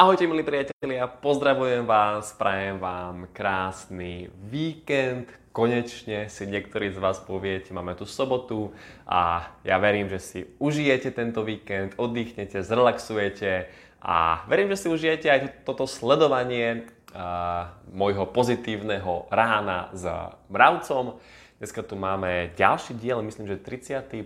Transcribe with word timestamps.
Ahojte 0.00 0.24
milí 0.24 0.40
priatelia, 0.40 1.04
pozdravujem 1.04 1.84
vás, 1.84 2.32
prajem 2.32 2.80
vám 2.80 3.28
krásny 3.36 4.32
víkend. 4.48 5.28
Konečne 5.52 6.24
si 6.32 6.48
niektorí 6.48 6.88
z 6.88 6.96
vás 6.96 7.20
poviete, 7.20 7.76
máme 7.76 7.92
tu 7.92 8.08
sobotu 8.08 8.72
a 9.04 9.52
ja 9.60 9.76
verím, 9.76 10.08
že 10.08 10.16
si 10.16 10.38
užijete 10.56 11.12
tento 11.12 11.44
víkend, 11.44 12.00
oddychnete, 12.00 12.64
zrelaxujete 12.64 13.68
a 14.00 14.40
verím, 14.48 14.72
že 14.72 14.80
si 14.80 14.88
užijete 14.88 15.28
aj 15.28 15.68
toto 15.68 15.84
sledovanie 15.84 16.88
uh, 17.12 17.68
môjho 17.92 18.24
pozitívneho 18.24 19.28
rána 19.28 19.92
s 19.92 20.08
mravcom. 20.48 21.20
Dneska 21.60 21.84
tu 21.84 22.00
máme 22.00 22.56
ďalší 22.56 22.96
diel, 22.96 23.20
myslím, 23.20 23.52
že 23.52 23.60
30. 23.60 24.16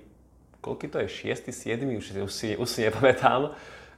Koľko 0.63 0.87
to 0.87 1.03
je? 1.03 1.35
6. 1.35 1.51
7. 1.51 1.83
Už, 1.99 2.15
už, 2.15 2.31
si, 2.31 2.55
už 2.55 2.69
si 2.71 2.87
nepamätám. 2.87 3.51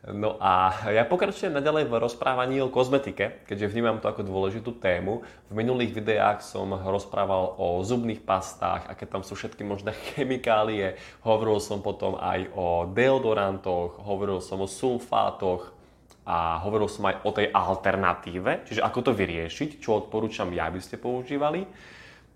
No 0.06 0.38
a 0.38 0.70
ja 0.94 1.02
pokračujem 1.02 1.50
naďalej 1.50 1.90
v 1.90 1.98
rozprávaní 1.98 2.62
o 2.62 2.70
kozmetike, 2.70 3.42
keďže 3.42 3.74
vnímam 3.74 3.98
to 3.98 4.06
ako 4.06 4.22
dôležitú 4.22 4.78
tému. 4.78 5.26
V 5.50 5.52
minulých 5.58 5.98
videách 5.98 6.46
som 6.46 6.70
rozprával 6.70 7.58
o 7.58 7.82
zubných 7.82 8.22
pastách, 8.22 8.86
aké 8.86 9.02
tam 9.02 9.26
sú 9.26 9.34
všetky 9.34 9.66
možné 9.66 9.98
chemikálie. 10.14 10.94
Hovoril 11.26 11.58
som 11.58 11.82
potom 11.82 12.14
aj 12.22 12.46
o 12.54 12.86
deodorantoch, 12.86 13.98
hovoril 13.98 14.38
som 14.38 14.62
o 14.62 14.70
sulfátoch 14.70 15.74
a 16.22 16.62
hovoril 16.62 16.86
som 16.86 17.10
aj 17.10 17.26
o 17.26 17.30
tej 17.34 17.50
alternatíve, 17.50 18.62
čiže 18.62 18.86
ako 18.86 19.10
to 19.10 19.12
vyriešiť, 19.14 19.82
čo 19.82 20.06
odporúčam 20.06 20.54
ja, 20.54 20.70
aby 20.70 20.78
ste 20.78 21.02
používali. 21.02 21.66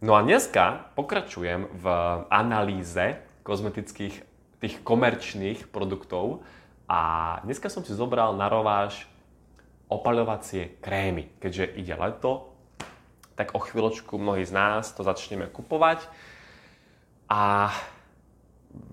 No 0.02 0.18
a 0.18 0.26
dneska 0.26 0.90
pokračujem 0.98 1.70
v 1.70 1.86
analýze 2.34 3.14
kozmetických 3.46 4.14
tých 4.58 4.74
komerčných 4.82 5.70
produktov, 5.70 6.42
a 6.90 7.00
dneska 7.46 7.70
som 7.70 7.86
si 7.86 7.94
zobral 7.94 8.34
na 8.34 8.50
rováž 8.50 9.06
opaľovacie 9.86 10.82
krémy. 10.82 11.30
Keďže 11.38 11.78
ide 11.78 11.94
leto, 11.94 12.50
tak 13.38 13.54
o 13.54 13.62
chvíľočku 13.62 14.18
mnohí 14.18 14.42
z 14.42 14.50
nás 14.50 14.90
to 14.90 15.06
začneme 15.06 15.46
kupovať. 15.46 16.10
A 17.30 17.70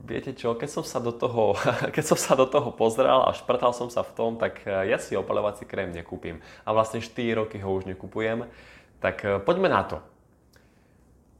viete 0.05 0.37
čo, 0.37 0.53
keď 0.53 0.69
som 0.69 0.85
sa 0.85 1.01
do 1.01 1.09
toho, 1.09 1.57
keď 1.95 2.03
som 2.05 2.21
sa 2.21 2.37
do 2.37 2.45
toho 2.45 2.69
pozrel 2.69 3.25
a 3.25 3.33
šprtal 3.33 3.73
som 3.73 3.89
sa 3.89 4.05
v 4.05 4.13
tom, 4.13 4.37
tak 4.37 4.61
ja 4.69 5.01
si 5.01 5.17
opaľovací 5.17 5.65
krém 5.65 5.89
nekúpim. 5.89 6.37
A 6.69 6.77
vlastne 6.77 7.01
4 7.01 7.33
roky 7.33 7.57
ho 7.57 7.69
už 7.73 7.89
nekupujem. 7.89 8.45
Tak 9.01 9.17
eh, 9.25 9.41
poďme 9.41 9.73
na 9.73 9.81
to. 9.89 9.97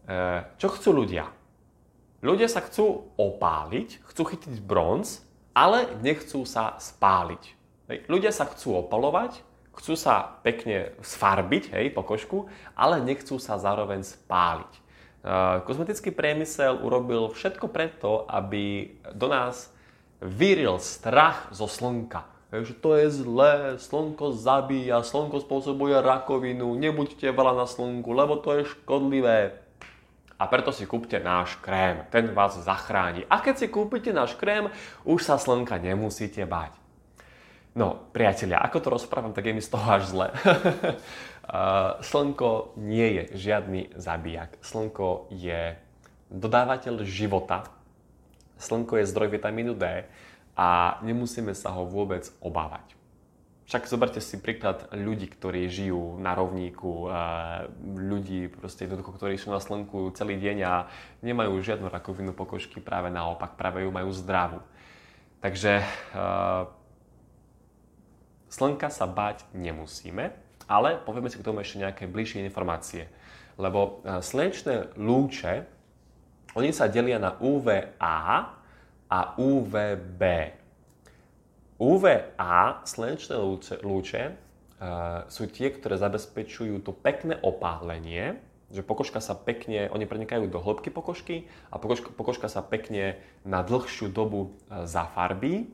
Eh, 0.09 0.41
čo 0.57 0.73
chcú 0.73 1.05
ľudia? 1.05 1.29
Ľudia 2.25 2.49
sa 2.49 2.65
chcú 2.65 3.13
opáliť, 3.13 4.01
chcú 4.09 4.25
chytiť 4.25 4.57
bronz 4.65 5.26
ale 5.57 5.89
nechcú 6.05 6.45
sa 6.45 6.77
spáliť. 6.77 7.43
Hej. 7.89 7.97
Ľudia 8.05 8.29
sa 8.29 8.45
chcú 8.45 8.85
opalovať, 8.85 9.41
chcú 9.73 9.97
sa 9.97 10.37
pekne 10.45 10.93
sfarbiť 11.01 11.73
hej, 11.73 11.89
po 11.97 12.05
košku, 12.05 12.45
ale 12.77 13.01
nechcú 13.01 13.41
sa 13.41 13.57
zároveň 13.57 14.05
spáliť. 14.05 14.85
Uh, 15.25 15.65
kozmetický 15.65 16.13
priemysel 16.13 16.77
urobil 16.77 17.33
všetko 17.33 17.73
preto, 17.73 18.29
aby 18.29 18.95
do 19.17 19.25
nás 19.25 19.73
vyril 20.21 20.77
strach 20.77 21.49
zo 21.49 21.65
slnka. 21.65 22.29
Že 22.53 22.73
to 22.79 22.89
je 22.95 23.07
zlé, 23.11 23.53
slnko 23.81 24.37
zabíja, 24.37 25.03
slnko 25.03 25.43
spôsobuje 25.43 25.99
rakovinu, 25.99 26.79
nebuďte 26.79 27.33
veľa 27.33 27.59
na 27.59 27.67
slnku, 27.67 28.07
lebo 28.13 28.39
to 28.39 28.61
je 28.61 28.71
škodlivé 28.71 29.66
a 30.37 30.43
preto 30.45 30.69
si 30.69 30.85
kúpte 30.85 31.17
náš 31.17 31.57
krém. 31.65 32.05
Ten 32.13 32.29
vás 32.33 32.61
zachráni. 32.61 33.25
A 33.25 33.41
keď 33.41 33.65
si 33.65 33.67
kúpite 33.67 34.13
náš 34.13 34.37
krém, 34.37 34.69
už 35.01 35.25
sa 35.25 35.41
slnka 35.41 35.81
nemusíte 35.81 36.45
bať. 36.45 36.77
No, 37.77 38.09
priatelia, 38.09 38.57
ako 38.57 38.77
to 38.81 38.89
rozprávam, 38.89 39.37
tak 39.37 39.45
je 39.45 39.53
mi 39.53 39.61
z 39.61 39.69
toho 39.69 39.85
až 39.85 40.09
zle. 40.09 40.27
Slnko 42.09 42.73
nie 42.81 43.21
je 43.21 43.23
žiadny 43.37 43.81
zabijak. 43.93 44.57
Slnko 44.65 45.29
je 45.29 45.77
dodávateľ 46.33 47.05
života. 47.05 47.69
Slnko 48.57 48.97
je 48.97 49.05
zdroj 49.05 49.29
vitamínu 49.29 49.77
D 49.77 50.09
a 50.57 50.97
nemusíme 51.05 51.53
sa 51.53 51.69
ho 51.69 51.85
vôbec 51.85 52.25
obávať. 52.41 52.96
Však 53.67 53.83
zoberte 53.91 54.23
si 54.23 54.39
príklad 54.39 54.87
ľudí, 54.95 55.27
ktorí 55.27 55.67
žijú 55.67 56.15
na 56.23 56.31
rovníku, 56.31 57.11
ľudí, 57.83 58.47
proste 58.47 58.87
jednoducho, 58.87 59.11
ktorí 59.19 59.35
sú 59.35 59.51
na 59.51 59.59
slnku 59.59 60.15
celý 60.15 60.39
deň 60.39 60.57
a 60.63 60.87
nemajú 61.19 61.59
žiadnu 61.59 61.91
rakovinu 61.91 62.31
pokožky, 62.31 62.79
práve 62.79 63.11
naopak, 63.11 63.59
práve 63.59 63.83
ju 63.83 63.91
majú 63.91 64.07
zdravú. 64.15 64.63
Takže 65.43 65.83
slnka 68.47 68.87
sa 68.87 69.03
báť 69.03 69.43
nemusíme, 69.51 70.31
ale 70.71 71.03
povieme 71.03 71.27
si 71.27 71.35
k 71.35 71.43
tomu 71.43 71.59
ešte 71.59 71.83
nejaké 71.83 72.07
bližšie 72.07 72.47
informácie. 72.47 73.11
Lebo 73.59 73.99
slnečné 74.07 74.95
lúče, 74.95 75.67
oni 76.55 76.71
sa 76.71 76.87
delia 76.87 77.19
na 77.19 77.35
UVA 77.43 78.55
a 79.11 79.19
UVB. 79.35 80.23
UVA, 81.77 82.81
slnečné 82.89 83.37
lúče, 83.37 83.75
lúče 83.85 84.23
uh, 84.33 85.29
sú 85.29 85.45
tie, 85.45 85.69
ktoré 85.69 86.01
zabezpečujú 86.01 86.81
to 86.81 86.89
pekné 86.89 87.37
opálenie, 87.45 88.41
že 88.73 88.81
pokožka 88.81 89.21
sa 89.21 89.37
pekne, 89.37 89.85
oni 89.93 90.09
prenikajú 90.09 90.49
do 90.49 90.57
hĺbky 90.57 90.89
pokožky 90.89 91.45
a 91.69 91.77
pokožka, 91.77 92.09
pokožka 92.11 92.49
sa 92.49 92.65
pekne 92.65 93.21
na 93.45 93.61
dlhšiu 93.61 94.09
dobu 94.09 94.57
uh, 94.73 94.89
zafarbí, 94.89 95.69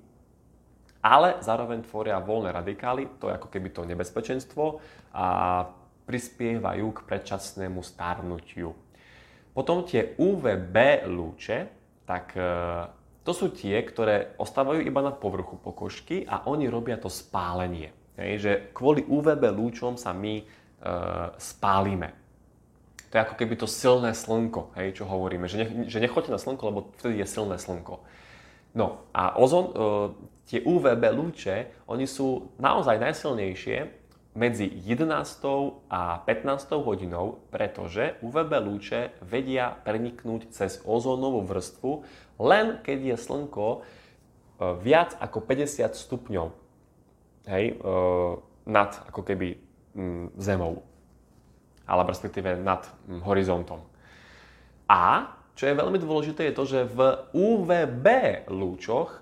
ale 1.00 1.40
zároveň 1.40 1.88
tvoria 1.88 2.19
voľné 2.19 2.52
radikály, 2.52 3.08
to 3.19 3.31
je 3.31 3.36
ako 3.40 3.47
keby 3.47 3.72
to 3.72 3.88
nebezpečenstvo 3.88 4.84
a 5.16 5.25
prispievajú 6.03 6.88
k 6.96 7.00
predčasnému 7.08 7.80
starnutiu. 7.80 8.75
Potom 9.56 9.88
tie 9.88 10.19
UVB 10.19 11.08
lúče, 11.08 11.72
tak 12.03 12.36
uh, 12.36 12.92
to 13.23 13.31
sú 13.31 13.56
tie, 13.56 13.79
ktoré 13.79 14.35
ostávajú 14.35 14.84
iba 14.84 15.00
na 15.00 15.16
povrchu 15.16 15.56
pokožky 15.56 16.28
a 16.28 16.44
oni 16.44 16.67
robia 16.67 17.00
to 17.00 17.07
spálenie. 17.07 17.95
Hej, 18.19 18.34
že 18.38 18.51
kvôli 18.75 19.01
UVB 19.07 19.41
lúčom 19.50 19.97
sa 19.97 20.13
my 20.13 20.44
e, 20.44 20.45
spálime. 21.39 22.13
To 23.09 23.13
je 23.17 23.23
ako 23.23 23.35
keby 23.39 23.56
to 23.57 23.66
silné 23.66 24.12
slnko, 24.13 24.75
hej, 24.78 25.01
čo 25.01 25.09
hovoríme, 25.09 25.47
že, 25.47 25.66
ne, 25.66 25.67
že 25.88 26.03
nechoďte 26.03 26.35
na 26.35 26.41
slnko, 26.41 26.63
lebo 26.69 26.79
vtedy 27.00 27.23
je 27.23 27.28
silné 27.29 27.57
slnko. 27.57 28.03
No 28.75 29.07
a 29.16 29.33
ozon, 29.39 29.66
e, 29.66 29.73
tie 30.45 30.59
UVB 30.62 31.03
lúče, 31.16 31.72
oni 31.88 32.06
sú 32.06 32.53
naozaj 32.59 33.00
najsilnejšie 33.00 34.03
medzi 34.33 34.66
11. 34.66 35.09
a 35.89 36.21
15. 36.25 36.73
hodinou, 36.81 37.45
pretože 37.53 38.17
UVB 38.25 38.51
lúče 38.66 39.13
vedia 39.21 39.77
preniknúť 39.85 40.49
cez 40.49 40.81
ozónovú 40.85 41.45
vrstvu 41.45 42.05
len 42.41 42.81
keď 42.81 43.13
je 43.13 43.16
slnko 43.17 43.66
e, 43.69 43.79
viac 44.81 45.13
ako 45.21 45.38
50 45.45 45.94
stupňov 45.94 46.47
hej, 47.45 47.66
e, 47.71 47.85
nad 48.66 48.91
ako 49.05 49.21
keby 49.21 49.59
zemou 50.41 50.81
alebo 51.85 52.09
respektíve 52.09 52.57
nad 52.57 52.88
horizontom. 53.27 53.83
A 54.88 55.35
čo 55.53 55.69
je 55.69 55.77
veľmi 55.77 56.00
dôležité 56.01 56.50
je 56.50 56.57
to, 56.57 56.63
že 56.65 56.79
v 56.89 57.00
UVB 57.35 58.07
lúčoch 58.50 59.21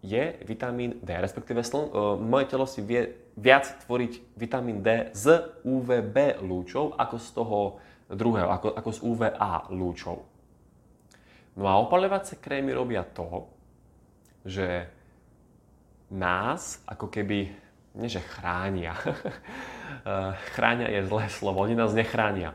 je 0.00 0.36
vitamín 0.44 0.96
D, 1.04 1.08
respektíve 1.12 1.60
sln- 1.60 1.92
uh, 1.92 2.16
moje 2.16 2.52
telo 2.52 2.64
si 2.64 2.80
vie 2.80 3.29
viac 3.40 3.64
tvoriť 3.88 4.36
vitamín 4.36 4.84
D 4.84 5.08
z 5.16 5.56
UVB 5.64 6.44
lúčov 6.44 6.92
ako 6.94 7.16
z 7.16 7.28
toho 7.32 7.58
druhého, 8.12 8.52
ako, 8.52 8.76
ako 8.76 8.90
z 8.92 9.00
UVA 9.00 9.54
lúčov. 9.72 10.16
No 11.56 11.64
a 11.66 11.80
opaľovacie 11.80 12.36
krémy 12.38 12.76
robia 12.76 13.02
to, 13.02 13.48
že 14.44 14.86
nás 16.12 16.84
ako 16.84 17.08
keby, 17.08 17.48
nie 17.96 18.08
že 18.12 18.20
chránia, 18.20 18.92
eh, 19.08 20.32
chránia 20.52 20.92
je 20.92 21.08
zlé 21.08 21.26
slovo, 21.32 21.64
oni 21.64 21.74
nás 21.74 21.96
nechránia 21.96 22.52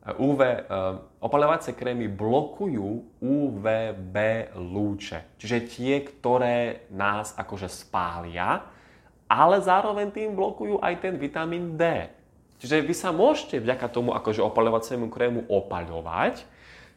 UV, 0.00 0.40
uh, 0.40 0.96
opaľovacie 1.20 1.76
krémy 1.76 2.08
blokujú 2.08 3.20
UVB 3.20 4.16
lúče, 4.56 5.36
čiže 5.36 5.68
tie, 5.68 6.00
ktoré 6.00 6.88
nás 6.88 7.36
akože 7.36 7.68
spália, 7.68 8.64
ale 9.30 9.62
zároveň 9.62 10.10
tým 10.10 10.34
blokujú 10.34 10.82
aj 10.82 11.06
ten 11.06 11.14
vitamín 11.14 11.78
D. 11.78 12.10
Čiže 12.58 12.82
vy 12.82 12.94
sa 12.98 13.14
môžete 13.14 13.62
vďaka 13.62 13.86
tomu 13.88 14.10
akože 14.10 14.42
opaľovaciemu 14.42 15.06
krému 15.06 15.46
opaľovať 15.46 16.42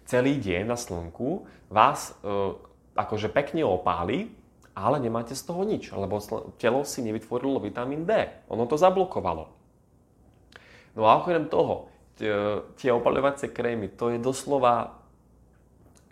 celý 0.09 0.41
deň 0.41 0.65
na 0.65 0.75
slnku, 0.75 1.45
vás 1.69 2.17
uh, 2.25 2.57
akože 2.97 3.29
pekne 3.29 3.61
opáli, 3.63 4.33
ale 4.73 4.97
nemáte 4.97 5.37
z 5.37 5.45
toho 5.45 5.61
nič, 5.61 5.93
lebo 5.93 6.17
telo 6.57 6.81
si 6.81 7.05
nevytvorilo 7.05 7.61
vitamín 7.61 8.09
D. 8.09 8.27
Ono 8.49 8.65
to 8.65 8.75
zablokovalo. 8.81 9.45
No 10.97 11.05
a 11.05 11.21
okrem 11.21 11.45
toho, 11.45 11.93
tie 12.77 12.89
opaľovacie 12.89 13.53
krémy, 13.53 13.93
to 13.93 14.13
je 14.13 14.17
doslova, 14.21 14.97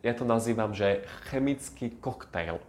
ja 0.05 0.13
to 0.13 0.25
nazývam, 0.25 0.73
že 0.73 1.05
chemický 1.29 1.97
koktail. 1.97 2.61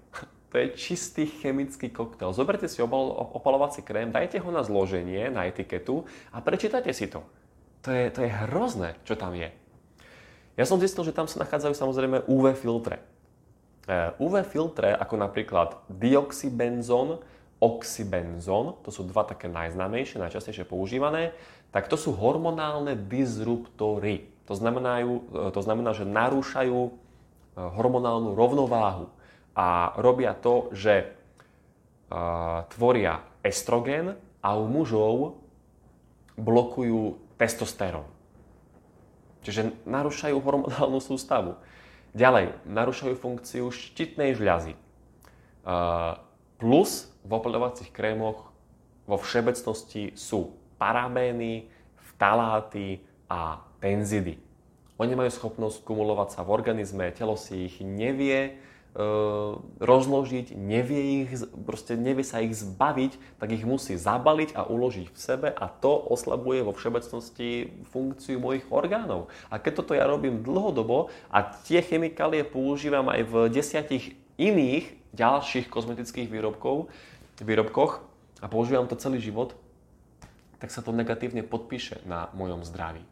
To 0.53 0.61
je 0.61 0.77
čistý 0.77 1.25
chemický 1.25 1.89
koktail. 1.89 2.37
Zoberte 2.37 2.69
si 2.69 2.85
opalovací 2.85 3.81
krém, 3.81 4.13
dajte 4.13 4.37
ho 4.37 4.53
na 4.53 4.61
zloženie, 4.61 5.33
na 5.33 5.49
etiketu 5.49 6.05
a 6.29 6.45
prečítajte 6.45 6.93
si 6.93 7.09
to. 7.09 7.25
To 7.83 7.89
je, 7.89 8.13
to 8.13 8.21
je 8.21 8.31
hrozné, 8.31 9.01
čo 9.09 9.17
tam 9.17 9.33
je. 9.33 9.49
Ja 10.61 10.69
som 10.69 10.77
zistil, 10.77 11.09
že 11.09 11.17
tam 11.17 11.25
sa 11.25 11.41
nachádzajú 11.41 11.73
samozrejme 11.73 12.29
UV 12.29 12.53
filtre. 12.53 13.01
E, 13.89 14.13
UV 14.21 14.45
filtre, 14.45 14.93
ako 14.93 15.17
napríklad 15.17 15.89
dioxybenzón, 15.89 17.25
oxybenzón, 17.57 18.77
to 18.85 18.93
sú 18.93 19.09
dva 19.09 19.25
také 19.25 19.49
najznámejšie, 19.49 20.21
najčastejšie 20.21 20.69
používané, 20.69 21.33
tak 21.73 21.89
to 21.89 21.97
sú 21.97 22.13
hormonálne 22.13 22.93
disruptory. 23.09 24.29
To 24.45 24.53
znamená, 24.53 25.01
e, 25.01 25.17
to 25.49 25.61
znamená 25.65 25.97
že 25.97 26.05
narúšajú 26.05 26.79
e, 26.85 26.91
hormonálnu 27.57 28.37
rovnováhu 28.37 29.09
a 29.53 29.93
robia 30.01 30.33
to, 30.33 30.73
že 30.73 31.13
tvoria 32.73 33.25
estrogen 33.41 34.17
a 34.45 34.49
u 34.57 34.65
mužov 34.69 35.41
blokujú 36.37 37.21
testosterón. 37.37 38.09
Čiže 39.43 39.75
narúšajú 39.89 40.37
hormonálnu 40.39 41.01
sústavu. 41.03 41.59
Ďalej, 42.13 42.53
narúšajú 42.69 43.15
funkciu 43.17 43.73
štítnej 43.73 44.37
žľazy. 44.37 44.77
Plus 46.61 46.91
v 47.25 47.31
opľovacích 47.33 47.91
krémoch 47.91 48.53
vo 49.09 49.17
všeobecnosti 49.19 50.15
sú 50.15 50.55
parabény, 50.79 51.67
vtaláty 52.15 53.03
a 53.27 53.65
tenzidy. 53.83 54.39
Oni 55.01 55.19
majú 55.19 55.33
schopnosť 55.33 55.83
kumulovať 55.83 56.39
sa 56.39 56.41
v 56.47 56.53
organizme, 56.55 57.11
telo 57.11 57.35
si 57.35 57.67
ich 57.67 57.83
nevie 57.83 58.55
uh, 58.55 58.72
rozložiť, 59.81 60.53
nevie, 60.53 61.25
ich, 61.25 61.33
proste 61.65 61.97
nevie 61.97 62.21
sa 62.21 62.45
ich 62.45 62.53
zbaviť, 62.53 63.41
tak 63.41 63.57
ich 63.57 63.65
musí 63.65 63.97
zabaliť 63.97 64.53
a 64.53 64.69
uložiť 64.69 65.09
v 65.09 65.17
sebe 65.17 65.49
a 65.49 65.65
to 65.65 65.97
oslabuje 66.13 66.61
vo 66.61 66.77
všeobecnosti 66.77 67.73
funkciu 67.89 68.37
mojich 68.37 68.69
orgánov. 68.69 69.33
A 69.49 69.57
keď 69.57 69.73
toto 69.81 69.97
ja 69.97 70.05
robím 70.05 70.45
dlhodobo 70.45 71.09
a 71.33 71.41
tie 71.65 71.81
chemikálie 71.81 72.45
používam 72.45 73.09
aj 73.09 73.21
v 73.25 73.35
desiatich 73.49 74.13
iných 74.37 74.93
ďalších 75.17 75.73
kozmetických 75.73 76.29
výrobkov, 76.29 76.93
výrobkoch 77.41 78.05
a 78.45 78.47
používam 78.49 78.85
to 78.89 79.01
celý 79.01 79.25
život, 79.25 79.57
tak 80.61 80.69
sa 80.69 80.85
to 80.85 80.93
negatívne 80.93 81.41
podpíše 81.41 82.05
na 82.05 82.29
mojom 82.37 82.61
zdraví. 82.61 83.03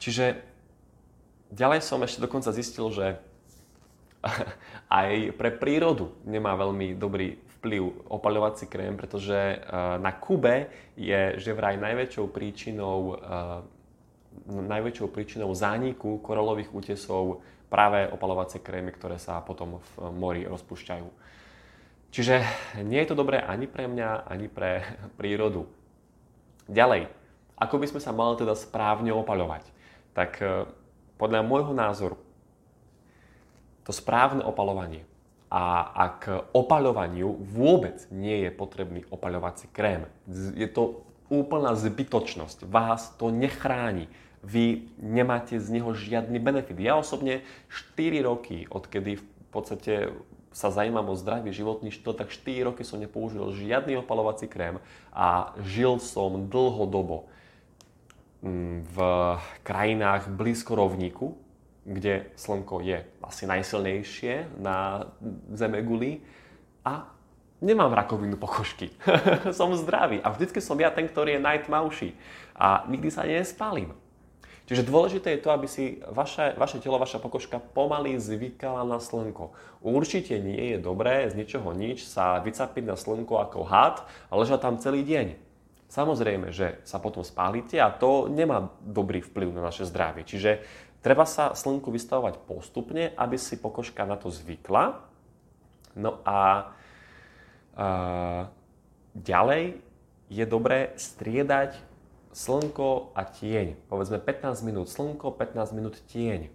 Čiže 0.00 0.40
ďalej 1.52 1.80
som 1.84 2.00
ešte 2.00 2.24
dokonca 2.24 2.56
zistil, 2.56 2.88
že 2.88 3.20
aj 5.00 5.32
pre 5.36 5.50
prírodu 5.54 6.12
nemá 6.28 6.52
veľmi 6.56 6.96
dobrý 6.96 7.40
vplyv 7.60 8.08
opaľovací 8.08 8.68
krém, 8.68 8.96
pretože 8.96 9.36
eh, 9.36 9.60
na 10.00 10.12
Kube 10.16 10.68
je 10.96 11.36
že 11.36 11.56
vraj 11.56 11.76
najväčšou 11.76 12.26
príčinou, 12.32 13.16
eh, 13.16 13.60
najväčšou 14.48 15.08
príčinou 15.12 15.52
zániku 15.52 16.20
koralových 16.24 16.72
útesov 16.72 17.44
práve 17.68 18.08
opalovacie 18.08 18.58
krémy, 18.60 18.90
ktoré 18.96 19.20
sa 19.20 19.38
potom 19.44 19.78
v 19.78 20.10
mori 20.10 20.42
rozpúšťajú. 20.48 21.06
Čiže 22.10 22.42
nie 22.82 22.98
je 22.98 23.08
to 23.14 23.14
dobré 23.14 23.38
ani 23.38 23.70
pre 23.70 23.86
mňa, 23.86 24.26
ani 24.26 24.50
pre 24.50 24.82
prírodu. 25.20 25.68
Ďalej, 26.68 27.08
ako 27.60 27.76
by 27.76 27.86
sme 27.92 28.00
sa 28.00 28.12
mali 28.12 28.40
teda 28.40 28.56
správne 28.56 29.12
opaľovať? 29.16 29.64
Tak 30.12 30.30
eh, 30.40 30.68
podľa 31.20 31.40
môjho 31.44 31.72
názoru 31.76 32.16
to 33.84 33.92
správne 33.92 34.44
opalovanie. 34.44 35.04
A 35.50 35.82
ak 36.14 36.50
opaľovaniu 36.54 37.42
vôbec 37.42 38.06
nie 38.14 38.46
je 38.46 38.50
potrebný 38.54 39.02
opaľovací 39.10 39.66
krém, 39.74 40.06
je 40.54 40.68
to 40.70 41.02
úplná 41.26 41.74
zbytočnosť, 41.74 42.70
vás 42.70 43.10
to 43.18 43.34
nechráni, 43.34 44.06
vy 44.40 44.88
nemáte 44.96 45.60
z 45.60 45.68
neho 45.68 45.92
žiadny 45.92 46.38
benefit. 46.40 46.78
Ja 46.80 46.96
osobne 46.96 47.44
4 47.68 48.24
roky, 48.24 48.64
odkedy 48.70 49.20
v 49.20 49.24
podstate 49.52 50.14
sa 50.50 50.72
zajímam 50.74 51.06
o 51.12 51.18
zdravý 51.18 51.54
životný 51.54 51.94
štýl, 51.94 52.14
tak 52.16 52.32
4 52.32 52.72
roky 52.72 52.82
som 52.82 52.98
nepoužil 52.98 53.54
žiadny 53.54 54.00
opalovací 54.00 54.50
krém 54.50 54.82
a 55.14 55.54
žil 55.62 56.02
som 56.02 56.50
dlhodobo 56.50 57.30
mm, 58.42 58.90
v 58.90 58.96
krajinách 59.62 60.32
blízko 60.32 60.74
rovníku, 60.74 61.38
kde 61.84 62.28
slnko 62.36 62.84
je 62.84 63.04
asi 63.24 63.44
najsilnejšie 63.48 64.60
na 64.60 65.08
zeme 65.52 65.80
guli 65.80 66.20
a 66.84 67.08
nemám 67.60 67.92
rakovinu 67.92 68.36
pokožky. 68.36 68.92
som 69.58 69.72
zdravý 69.76 70.20
a 70.20 70.32
vždycky 70.32 70.60
som 70.60 70.76
ja 70.80 70.92
ten, 70.92 71.08
ktorý 71.08 71.36
je 71.36 71.46
najtmavší 71.46 72.10
a 72.56 72.84
nikdy 72.88 73.08
sa 73.08 73.24
nespalím. 73.24 73.96
Čiže 74.70 74.86
dôležité 74.86 75.34
je 75.34 75.42
to, 75.42 75.50
aby 75.50 75.66
si 75.66 75.98
vaše, 76.14 76.54
vaše 76.54 76.78
telo, 76.78 76.94
vaša 76.94 77.18
pokožka 77.18 77.58
pomaly 77.58 78.14
zvykala 78.22 78.86
na 78.86 79.02
slnko. 79.02 79.50
Určite 79.82 80.38
nie 80.38 80.70
je 80.70 80.78
dobré 80.78 81.26
z 81.26 81.34
ničoho 81.34 81.74
nič 81.74 82.06
sa 82.06 82.38
vycapiť 82.38 82.86
na 82.86 82.94
slnko 82.94 83.42
ako 83.42 83.66
had 83.66 84.06
a 84.30 84.38
ležať 84.38 84.62
tam 84.62 84.78
celý 84.78 85.02
deň. 85.02 85.34
Samozrejme, 85.90 86.54
že 86.54 86.78
sa 86.86 87.02
potom 87.02 87.26
spálite 87.26 87.82
a 87.82 87.90
to 87.90 88.30
nemá 88.30 88.70
dobrý 88.78 89.26
vplyv 89.26 89.50
na 89.58 89.66
naše 89.66 89.82
zdravie. 89.90 90.22
Čiže 90.22 90.62
Treba 91.00 91.24
sa 91.24 91.56
slnku 91.56 91.88
vystavovať 91.88 92.44
postupne, 92.44 93.16
aby 93.16 93.40
si 93.40 93.56
pokožka 93.56 94.04
na 94.04 94.20
to 94.20 94.28
zvykla. 94.28 95.00
No 95.96 96.20
a, 96.28 96.72
a 97.72 97.88
ďalej 99.16 99.80
je 100.28 100.44
dobré 100.44 100.92
striedať 101.00 101.80
slnko 102.30 103.16
a 103.16 103.26
tieň. 103.26 103.74
Povedzme 103.90 104.22
15 104.22 104.62
minút 104.62 104.86
slnko, 104.92 105.34
15 105.34 105.74
minút 105.74 105.98
tieň. 106.12 106.52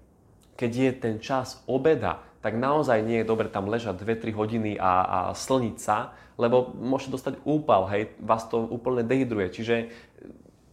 Keď 0.56 0.72
je 0.72 0.92
ten 0.96 1.16
čas 1.20 1.60
obeda, 1.68 2.24
tak 2.40 2.56
naozaj 2.56 3.04
nie 3.04 3.26
je 3.26 3.28
dobre 3.28 3.52
tam 3.52 3.68
ležať 3.68 4.00
2-3 4.00 4.32
hodiny 4.32 4.72
a, 4.80 4.94
a 5.04 5.20
slniť 5.34 5.76
sa, 5.82 6.16
lebo 6.38 6.72
môžete 6.78 7.18
dostať 7.18 7.34
úpal, 7.44 7.90
hej, 7.92 8.14
vás 8.22 8.46
to 8.48 8.62
úplne 8.62 9.04
dehydruje. 9.04 9.50
Čiže 9.52 9.76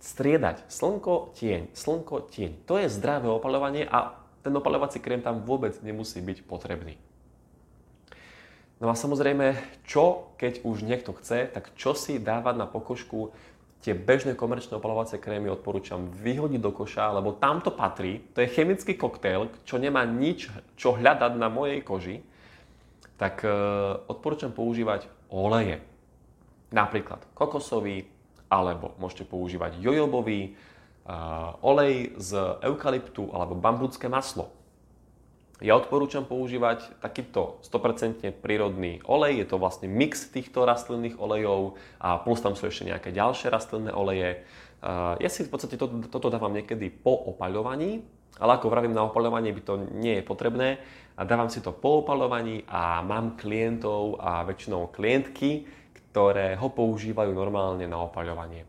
striedať 0.03 0.67
slnko, 0.67 1.39
tieň, 1.39 1.71
slnko, 1.79 2.27
tieň. 2.35 2.67
To 2.67 2.75
je 2.83 2.91
zdravé 2.91 3.31
opaľovanie 3.31 3.87
a 3.87 4.19
ten 4.43 4.51
opaľovací 4.51 4.99
krém 4.99 5.23
tam 5.23 5.47
vôbec 5.47 5.79
nemusí 5.87 6.19
byť 6.19 6.43
potrebný. 6.43 6.99
No 8.83 8.91
a 8.91 8.99
samozrejme, 8.99 9.55
čo 9.87 10.35
keď 10.35 10.67
už 10.67 10.83
niekto 10.83 11.15
chce, 11.15 11.47
tak 11.55 11.71
čo 11.79 11.95
si 11.95 12.19
dávať 12.19 12.59
na 12.59 12.67
pokožku, 12.67 13.31
tie 13.79 13.95
bežné 13.95 14.35
komerčné 14.35 14.75
opalovacie 14.75 15.23
krémy 15.23 15.47
odporúčam 15.55 16.11
vyhodiť 16.11 16.59
do 16.59 16.75
koša, 16.75 17.15
lebo 17.15 17.39
tam 17.39 17.63
to 17.63 17.71
patrí. 17.71 18.27
To 18.35 18.43
je 18.43 18.51
chemický 18.51 18.99
koktail, 18.99 19.55
čo 19.63 19.79
nemá 19.79 20.03
nič, 20.03 20.51
čo 20.75 20.99
hľadať 20.99 21.39
na 21.39 21.47
mojej 21.47 21.79
koži. 21.87 22.27
Tak 23.23 23.47
e, 23.47 23.51
odporúčam 24.11 24.51
používať 24.51 25.07
oleje. 25.31 25.79
Napríklad 26.75 27.23
kokosový, 27.39 28.07
alebo 28.53 28.93
môžete 29.01 29.25
používať 29.25 29.81
jojobový 29.81 30.53
uh, 30.53 31.57
olej 31.65 32.13
z 32.21 32.61
eukalyptu 32.61 33.33
alebo 33.33 33.57
bambucké 33.57 34.13
maslo. 34.13 34.53
Ja 35.63 35.79
odporúčam 35.79 36.27
používať 36.27 36.91
takýto 37.01 37.63
100% 37.65 38.35
prírodný 38.43 38.99
olej, 39.07 39.41
je 39.41 39.47
to 39.47 39.57
vlastne 39.63 39.89
mix 39.89 40.27
týchto 40.29 40.67
rastlinných 40.67 41.17
olejov 41.17 41.81
a 42.03 42.21
plus 42.21 42.43
tam 42.45 42.59
sú 42.59 42.69
ešte 42.69 42.93
nejaké 42.93 43.15
ďalšie 43.15 43.49
rastlinné 43.49 43.95
oleje. 43.95 44.45
Uh, 44.83 45.17
ja 45.17 45.31
si 45.33 45.47
v 45.47 45.51
podstate 45.55 45.81
to, 45.81 45.89
toto 46.13 46.29
dávam 46.29 46.53
niekedy 46.53 46.93
po 46.93 47.15
opaľovaní, 47.33 48.05
ale 48.43 48.59
ako 48.59 48.69
vravím, 48.69 48.93
na 48.93 49.07
opaľovanie 49.07 49.55
by 49.55 49.63
to 49.63 49.75
nie 49.97 50.21
je 50.21 50.25
potrebné. 50.27 50.83
A 51.15 51.29
dávam 51.29 51.53
si 51.53 51.61
to 51.61 51.71
po 51.77 52.03
opaľovaní 52.03 52.65
a 52.67 53.05
mám 53.05 53.37
klientov 53.37 54.19
a 54.19 54.43
väčšinou 54.49 54.91
klientky, 54.91 55.69
ktoré 56.13 56.61
ho 56.61 56.69
používajú 56.69 57.33
normálne 57.33 57.89
na 57.89 58.05
opaľovanie. 58.05 58.69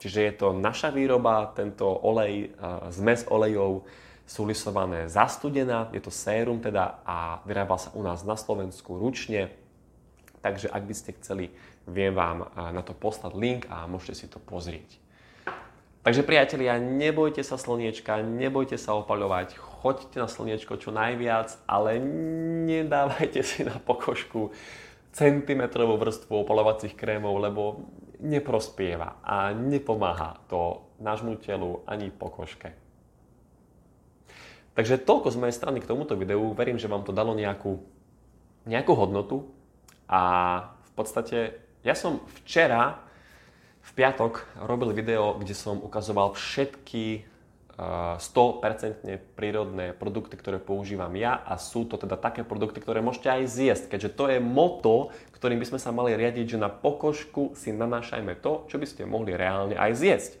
Čiže 0.00 0.20
je 0.24 0.32
to 0.32 0.56
naša 0.56 0.88
výroba, 0.88 1.52
tento 1.52 1.84
olej, 1.84 2.56
zmes 2.88 3.28
olejov 3.28 3.84
sú 4.24 4.48
lisované 4.48 5.04
zastudená, 5.12 5.92
je 5.92 6.00
to 6.00 6.08
sérum 6.08 6.56
teda 6.56 7.04
a 7.04 7.44
vyrába 7.44 7.76
sa 7.76 7.92
u 7.92 8.00
nás 8.00 8.24
na 8.24 8.32
Slovensku 8.32 8.96
ručne. 8.96 9.52
Takže 10.40 10.72
ak 10.72 10.82
by 10.88 10.94
ste 10.96 11.12
chceli, 11.20 11.52
viem 11.84 12.16
vám 12.16 12.48
na 12.72 12.80
to 12.80 12.96
poslať 12.96 13.36
link 13.36 13.68
a 13.68 13.84
môžete 13.84 14.24
si 14.24 14.26
to 14.32 14.40
pozrieť. 14.40 14.96
Takže 16.00 16.24
priatelia, 16.24 16.80
nebojte 16.80 17.44
sa 17.44 17.60
slniečka, 17.60 18.24
nebojte 18.24 18.80
sa 18.80 18.96
opaľovať, 18.96 19.52
choďte 19.60 20.16
na 20.16 20.32
slniečko 20.32 20.80
čo 20.80 20.96
najviac, 20.96 21.60
ale 21.68 22.00
nedávajte 22.64 23.44
si 23.44 23.68
na 23.68 23.76
pokožku 23.76 24.48
centimetrovú 25.10 25.98
vrstvu 25.98 26.46
opalovacích 26.46 26.94
krémov, 26.94 27.38
lebo 27.42 27.88
neprospieva 28.20 29.18
a 29.24 29.50
nepomáha 29.50 30.38
to 30.46 30.86
nášmu 31.00 31.40
telu 31.40 31.82
ani 31.88 32.12
pokožke. 32.12 32.76
Takže 34.76 35.02
toľko 35.02 35.28
z 35.34 35.36
mojej 35.40 35.56
strany 35.56 35.78
k 35.82 35.90
tomuto 35.90 36.14
videu. 36.14 36.54
Verím, 36.54 36.78
že 36.78 36.86
vám 36.86 37.02
to 37.02 37.10
dalo 37.10 37.34
nejakú 37.34 37.82
nejakú 38.68 38.92
hodnotu 38.92 39.48
a 40.04 40.22
v 40.84 40.90
podstate 40.92 41.56
ja 41.80 41.96
som 41.96 42.20
včera 42.40 43.00
v 43.80 43.90
piatok 43.96 44.44
robil 44.68 44.92
video, 44.92 45.40
kde 45.40 45.56
som 45.56 45.80
ukazoval 45.80 46.36
všetky 46.36 47.24
100% 47.80 49.08
prírodné 49.32 49.96
produkty, 49.96 50.36
ktoré 50.36 50.60
používam 50.60 51.08
ja 51.16 51.40
a 51.40 51.56
sú 51.56 51.88
to 51.88 51.96
teda 51.96 52.20
také 52.20 52.44
produkty, 52.44 52.76
ktoré 52.76 53.00
môžete 53.00 53.32
aj 53.32 53.42
zjesť, 53.48 53.84
keďže 53.96 54.10
to 54.20 54.24
je 54.28 54.38
moto, 54.42 55.08
ktorým 55.32 55.56
by 55.56 55.66
sme 55.72 55.80
sa 55.80 55.88
mali 55.88 56.12
riadiť, 56.12 56.56
že 56.56 56.58
na 56.60 56.68
pokožku 56.68 57.56
si 57.56 57.72
nanášajme 57.72 58.36
to, 58.44 58.68
čo 58.68 58.76
by 58.76 58.84
ste 58.84 59.08
mohli 59.08 59.32
reálne 59.32 59.80
aj 59.80 59.96
zjesť. 59.96 60.32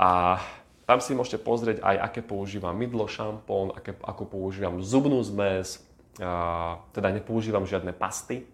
A 0.00 0.40
tam 0.88 1.04
si 1.04 1.12
môžete 1.12 1.44
pozrieť 1.44 1.84
aj, 1.84 1.96
aké 2.08 2.20
používam 2.24 2.72
mydlo, 2.72 3.04
šampón, 3.04 3.76
aké, 3.76 3.92
ako 4.00 4.24
používam 4.24 4.80
zubnú 4.80 5.20
zmes, 5.20 5.84
a, 6.24 6.80
teda 6.96 7.12
nepoužívam 7.12 7.68
žiadne 7.68 7.92
pasty. 7.92 8.48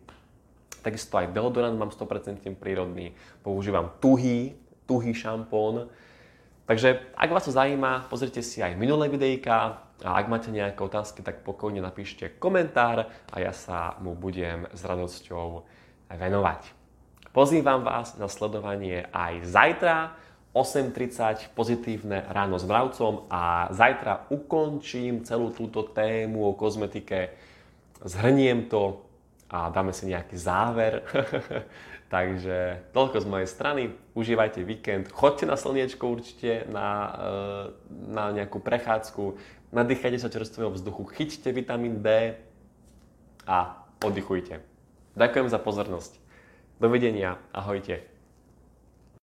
Takisto 0.83 1.23
aj 1.23 1.31
deodorant 1.31 1.79
mám 1.79 1.95
100% 1.95 2.43
prírodný, 2.59 3.15
používam 3.47 3.95
tuhý, 4.03 4.59
tuhý 4.91 5.15
šampón, 5.15 5.87
Takže 6.67 7.03
ak 7.19 7.31
vás 7.31 7.45
to 7.45 7.53
zaujíma, 7.53 8.07
pozrite 8.07 8.39
si 8.41 8.63
aj 8.63 8.79
minulé 8.79 9.11
videjka 9.11 9.83
a 10.03 10.11
ak 10.19 10.31
máte 10.31 10.51
nejaké 10.55 10.79
otázky, 10.79 11.23
tak 11.23 11.43
pokojne 11.43 11.83
napíšte 11.83 12.39
komentár 12.39 13.11
a 13.31 13.37
ja 13.43 13.51
sa 13.51 13.99
mu 13.99 14.15
budem 14.15 14.71
s 14.71 14.83
radosťou 14.87 15.67
venovať. 16.11 16.71
Pozývam 17.33 17.83
vás 17.83 18.15
na 18.21 18.29
sledovanie 18.29 19.09
aj 19.11 19.43
zajtra 19.43 19.97
8.30 20.53 21.57
pozitívne 21.57 22.29
ráno 22.29 22.61
s 22.61 22.69
mravcom 22.69 23.25
a 23.33 23.73
zajtra 23.73 24.29
ukončím 24.29 25.25
celú 25.25 25.49
túto 25.49 25.81
tému 25.81 26.45
o 26.45 26.53
kozmetike, 26.53 27.33
zhrniem 28.05 28.69
to 28.69 29.01
a 29.53 29.69
dáme 29.69 29.93
si 29.93 30.09
nejaký 30.09 30.41
záver 30.41 31.05
Takže 32.13 32.93
toľko 32.93 33.25
z 33.25 33.27
mojej 33.27 33.49
strany. 33.49 33.83
Užívajte 34.13 34.61
víkend. 34.69 35.09
Choďte 35.09 35.49
na 35.49 35.57
slniečko 35.57 36.13
určite, 36.13 36.69
na, 36.69 36.89
eh, 37.09 37.65
na 37.89 38.37
nejakú 38.37 38.61
prechádzku. 38.61 39.41
Nadýchajte 39.73 40.21
sa 40.21 40.29
čerstvého 40.29 40.69
vzduchu, 40.77 41.09
chyťte 41.09 41.49
vitamín 41.57 42.05
D 42.05 42.37
a 43.49 43.81
oddychujte. 44.05 44.61
Ďakujem 45.17 45.49
za 45.49 45.57
pozornosť. 45.57 46.21
Dovidenia. 46.77 47.41
Ahojte. 47.57 48.12